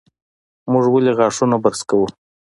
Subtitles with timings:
[0.71, 2.07] موږ ولې غاښونه برس کوو؟